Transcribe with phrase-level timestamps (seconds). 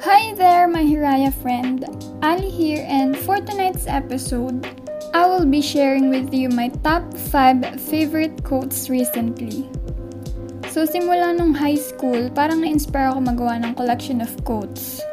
[0.00, 1.84] Hi there, my Hiraya friend.
[2.24, 4.64] Ali here, and for tonight's episode,
[5.12, 9.68] I will be sharing with you my top 5 favorite quotes recently.
[10.72, 15.04] So, simula nung high school, parang na-inspire ako magawa ng collection of quotes.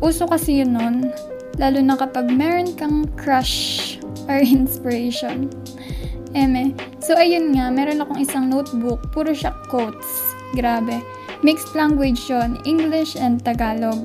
[0.00, 1.12] Uso kasi yun nun,
[1.60, 4.00] lalo na kapag meron kang crush
[4.32, 5.52] or inspiration.
[6.32, 6.72] Eme.
[7.04, 10.08] So, ayun nga, meron akong isang notebook, puro siya quotes.
[10.56, 11.04] Grabe.
[11.44, 14.00] Mixed language yon English and Tagalog.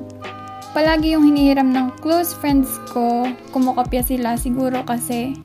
[0.75, 5.35] Palagi yung hinihiram ng close friends ko, kumukopya sila siguro kasi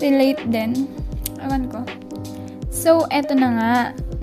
[0.00, 0.88] relate din.
[1.44, 1.84] Ewan ko.
[2.72, 3.74] So, eto na nga.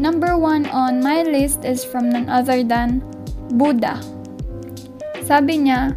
[0.02, 3.06] Number one on my list is from none other than
[3.54, 4.02] Buddha.
[5.26, 5.94] Sabi niya,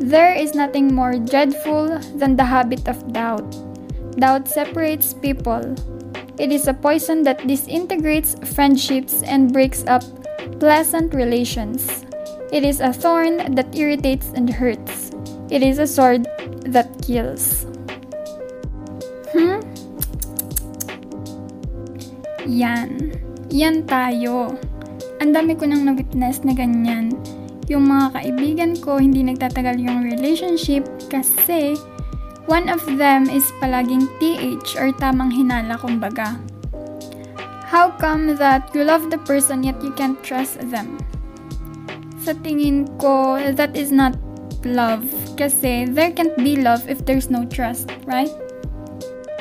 [0.00, 3.44] There is nothing more dreadful than the habit of doubt.
[4.18, 5.62] Doubt separates people.
[6.40, 10.02] It is a poison that disintegrates friendships and breaks up
[10.58, 12.04] pleasant relations.
[12.52, 15.12] It is a thorn that irritates and hurts.
[15.48, 16.28] It is a sword
[16.68, 17.64] that kills.
[19.32, 19.60] Hmm?
[22.44, 23.16] Yan.
[23.48, 24.56] Yan tayo.
[25.22, 27.14] Ang dami ko nang na-witness na ganyan.
[27.70, 31.78] Yung mga kaibigan ko, hindi nagtatagal yung relationship kasi
[32.50, 36.36] one of them is palaging TH or tamang hinala kumbaga.
[37.72, 41.00] How come that you love the person yet you can't trust them?
[42.22, 44.14] sa tingin ko, that is not
[44.62, 45.02] love.
[45.34, 48.30] Kasi there can't be love if there's no trust, right?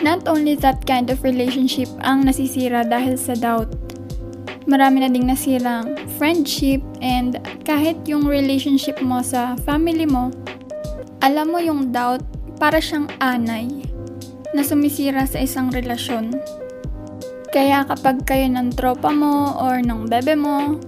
[0.02, 3.70] Not only that kind of relationship ang nasisira dahil sa doubt.
[4.66, 10.34] Marami na ding nasirang friendship and kahit yung relationship mo sa family mo,
[11.22, 12.26] alam mo yung doubt
[12.58, 13.70] para siyang anay
[14.58, 16.34] na sumisira sa isang relasyon.
[17.52, 20.80] Kaya kapag kayo ng tropa mo or ng bebe mo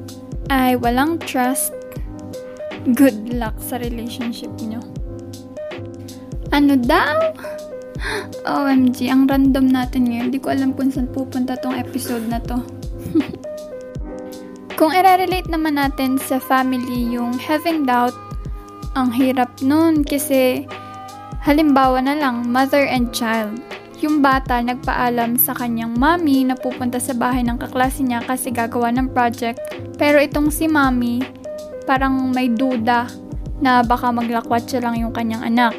[0.47, 1.75] ay walang trust,
[2.95, 4.79] good luck sa relationship nyo.
[6.55, 7.35] Ano daw?
[8.47, 10.31] OMG, ang random natin ngayon.
[10.31, 12.59] Hindi ko alam kung saan pupunta tong episode na to.
[14.79, 18.15] kung i-relate naman natin sa family yung having doubt,
[18.95, 20.63] ang hirap nun kasi
[21.43, 23.59] halimbawa na lang, mother and child.
[24.03, 28.91] Yung bata nagpaalam sa kanyang mommy na pupunta sa bahay ng kaklase niya kasi gagawa
[28.91, 29.63] ng project.
[29.95, 31.23] Pero itong si mommy,
[31.87, 33.07] parang may duda
[33.63, 35.71] na baka maglakwat siya lang yung kanyang anak.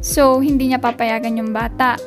[0.00, 2.00] So, hindi niya papayagan yung bata.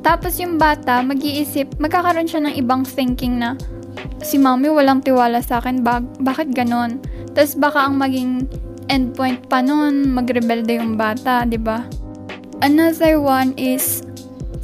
[0.00, 3.60] Tapos yung bata, mag-iisip, magkakaroon siya ng ibang thinking na,
[4.24, 7.04] si mommy walang tiwala sa akin, bak- bakit ganon?
[7.36, 8.48] Tapos baka ang maging
[8.88, 11.84] endpoint pa nun, magrebelde yung bata, di ba?
[12.64, 14.00] Another one is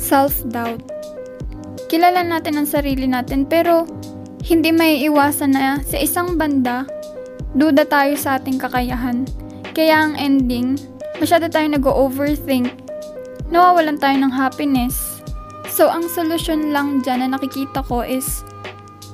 [0.06, 0.86] self-doubt.
[1.90, 3.86] Kilala natin ang sarili natin, pero
[4.46, 6.86] hindi may iwasan na sa isang banda,
[7.58, 9.26] duda tayo sa ating kakayahan.
[9.74, 10.78] Kaya ang ending,
[11.18, 12.70] masyado tayo nag-overthink,
[13.50, 15.18] nawawalan tayo ng happiness.
[15.66, 18.46] So, ang solusyon lang dyan na nakikita ko is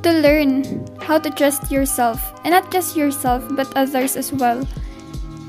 [0.05, 0.63] to learn
[1.01, 2.21] how to trust yourself.
[2.45, 4.63] And not just yourself, but others as well.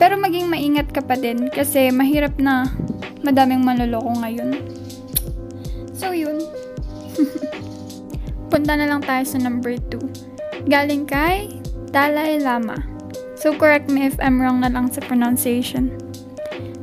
[0.01, 2.71] Pero maging maingat ka pa din kasi mahirap na
[3.21, 4.82] madaming manloloko ngayon.
[6.03, 6.43] So, yun.
[8.51, 10.67] Punta na lang tayo sa number 2.
[10.67, 11.63] Galing kay
[11.95, 12.75] Dalai Lama.
[13.39, 15.95] So, correct me if I'm wrong na lang sa pronunciation.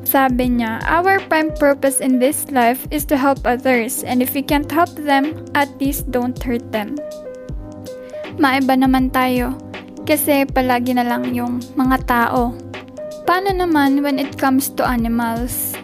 [0.08, 4.40] Sabi niya, Our prime purpose in this life is to help others, and if we
[4.40, 6.96] can't help them, at least don't hurt them.
[8.40, 9.54] Maiba naman tayo,
[10.08, 12.56] kasi palagi na lang yung mga tao.
[13.22, 15.78] Paano naman when it comes to animals?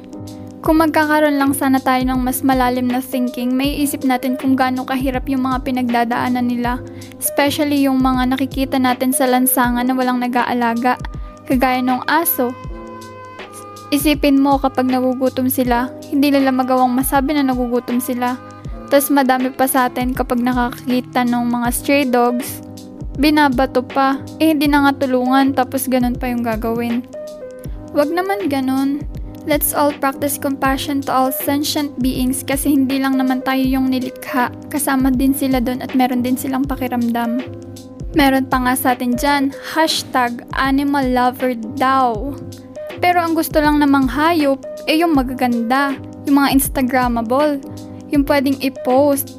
[0.64, 4.88] Kung magkakaroon lang sana tayo ng mas malalim na thinking, may isip natin kung gaano
[4.88, 6.80] kahirap yung mga pinagdadaanan nila.
[7.20, 10.96] Especially yung mga nakikita natin sa lansangan na walang nag-aalaga,
[11.44, 12.56] kagaya ng aso.
[13.94, 18.34] Isipin mo kapag nagugutom sila, hindi nila magawang masabi na nagugutom sila.
[18.90, 22.62] Tapos madami pa sa atin kapag nakakita ng mga stray dogs,
[23.18, 27.06] binabato pa, eh hindi na nga tulungan tapos ganun pa yung gagawin.
[27.94, 29.06] Wag naman ganun.
[29.47, 34.51] Let's all practice compassion to all sentient beings kasi hindi lang naman tayo yung nilikha.
[34.66, 37.47] Kasama din sila doon at meron din silang pakiramdam.
[38.19, 42.34] Meron pa nga sa atin dyan, hashtag animal lover daw.
[42.98, 45.95] Pero ang gusto lang namang hayop, eh yung magaganda,
[46.27, 47.63] yung mga Instagrammable,
[48.10, 49.39] yung pwedeng i-post.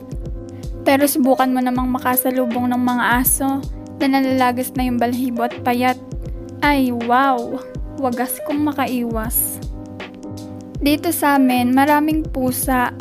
[0.87, 3.59] Pero subukan mo namang makasalubong ng mga aso
[3.99, 5.99] na nalalagas na yung balhibo at payat.
[6.63, 7.59] Ay, wow!
[7.99, 9.66] Wagas kong makaiwas.
[10.77, 12.93] Dito sa amin, maraming pusa.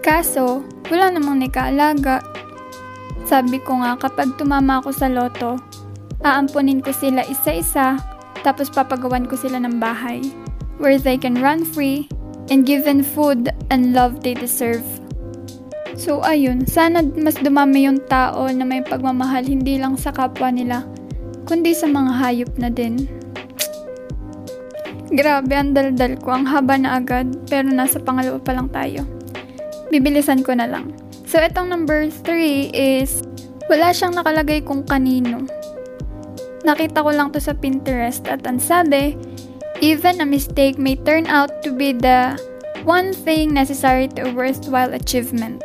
[0.00, 2.24] Kaso, wala namang nikaalaga.
[3.28, 5.60] Sabi ko nga, kapag tumama ako sa loto,
[6.24, 7.98] aampunin ko sila isa-isa
[8.42, 10.18] Tapos papagawan ko sila ng bahay
[10.82, 12.10] where they can run free
[12.50, 14.82] and given food and love they deserve.
[15.94, 20.82] So ayun, sana mas dumami yung tao na may pagmamahal hindi lang sa kapwa nila,
[21.46, 23.06] kundi sa mga hayop na din.
[25.12, 26.32] Grabe, ang daldal ko.
[26.32, 29.04] Ang haba na agad, pero nasa pangalawa pa lang tayo.
[29.92, 30.96] Bibilisan ko na lang.
[31.28, 33.20] So, itong number 3 is,
[33.68, 35.44] wala siyang nakalagay kung kanino.
[36.64, 39.12] Nakita ko lang to sa Pinterest at ang sabi,
[39.84, 42.32] even a mistake may turn out to be the
[42.88, 45.60] one thing necessary to a worthwhile achievement.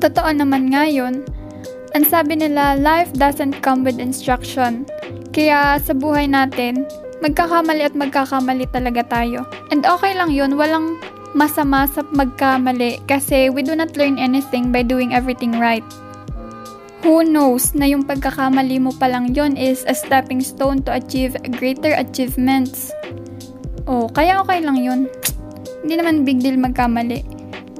[0.00, 1.28] Totoo naman nga yun.
[1.92, 4.88] Ang sabi nila, life doesn't come with instruction.
[5.34, 6.86] Kaya sa buhay natin,
[7.20, 9.44] magkakamali at magkakamali talaga tayo.
[9.68, 11.00] And okay lang yun, walang
[11.36, 15.84] masama sa magkamali kasi we do not learn anything by doing everything right.
[17.00, 21.32] Who knows na yung pagkakamali mo pa lang yun is a stepping stone to achieve
[21.56, 22.92] greater achievements.
[23.88, 25.08] Oh, kaya okay lang yun.
[25.80, 27.24] Hindi naman big deal magkamali.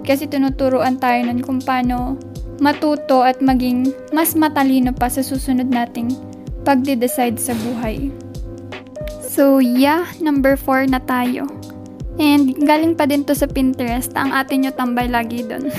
[0.09, 2.17] Kasi tinuturuan tayo nun kung paano
[2.65, 6.13] matuto at maging mas matalino pa sa susunod nating
[6.65, 8.09] pagde-decide sa buhay.
[9.41, 11.49] So, yeah, number 4 na tayo.
[12.21, 15.73] And galing pa din to sa Pinterest, ang atin nyo tambay lagi doon.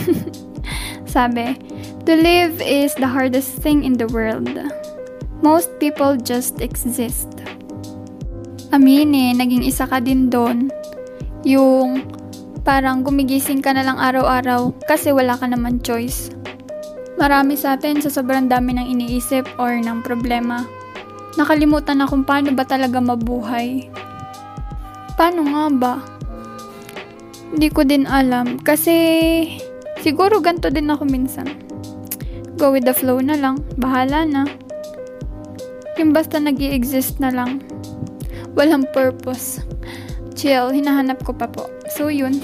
[1.13, 1.53] Sabi,
[2.09, 4.49] to live is the hardest thing in the world.
[5.45, 7.29] Most people just exist.
[8.73, 10.73] Aminin, naging isa ka din doon.
[11.45, 12.01] Yung
[12.65, 16.33] parang gumigising ka na lang araw-araw kasi wala ka naman choice.
[17.21, 20.65] Marami sa atin sa sobrang dami ng iniisip or ng problema.
[21.39, 23.87] Nakalimutan na kung paano ba talaga mabuhay.
[25.15, 25.93] Paano nga ba?
[27.51, 28.95] Hindi ko din alam kasi
[29.99, 31.47] siguro ganto din ako minsan.
[32.59, 34.43] Go with the flow na lang, bahala na.
[35.99, 37.63] Yung basta nag exist na lang.
[38.55, 39.63] Walang purpose.
[40.35, 41.69] Chill, hinahanap ko pa po.
[41.95, 42.39] So, yun.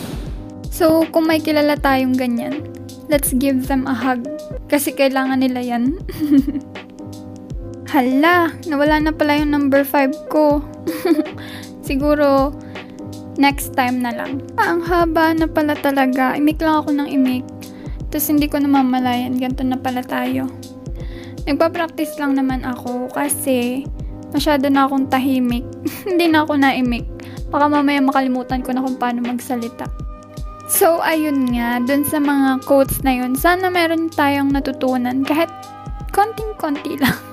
[0.71, 2.69] So, kung may kilala tayong ganyan,
[3.09, 4.23] let's give them a hug.
[4.69, 5.97] Kasi kailangan nila yan.
[7.87, 10.59] Hala, nawala na pala yung number 5 ko.
[11.87, 12.51] Siguro,
[13.39, 14.43] next time na lang.
[14.59, 16.35] Ah, ang haba na pala talaga.
[16.35, 17.47] Imik lang ako ng imik.
[18.11, 19.39] Tapos hindi ko namamalayan.
[19.39, 20.51] Ganto na pala tayo.
[21.47, 23.87] Nagpa-practice lang naman ako kasi
[24.35, 25.63] masyado na akong tahimik.
[26.09, 27.07] hindi na ako naimik.
[27.47, 29.87] Baka mamaya makalimutan ko na kung paano magsalita.
[30.67, 35.47] So, ayun nga, dun sa mga quotes na yun, sana meron tayong natutunan kahit
[36.11, 37.15] konting-konti lang.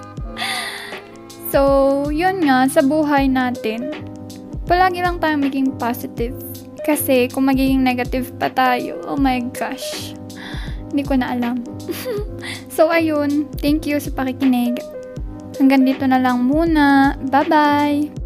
[1.55, 1.63] so,
[2.11, 3.95] yun nga, sa buhay natin,
[4.67, 6.35] palagi lang tayong maging positive.
[6.83, 10.19] Kasi kung magiging negative pa tayo, oh my gosh,
[10.91, 11.63] hindi ko na alam.
[12.75, 14.83] so, ayun, thank you sa pakikinig.
[15.63, 17.15] Hanggang dito na lang muna.
[17.31, 18.24] Bye-bye!